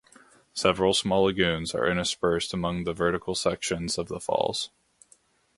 Several 0.55 0.95
small 0.95 1.25
lagoons 1.25 1.75
are 1.75 1.85
interspersed 1.87 2.55
among 2.55 2.85
the 2.85 2.91
vertical 2.93 3.35
sections 3.35 3.99
of 3.99 4.07
the 4.07 4.19
falls. 4.19 4.71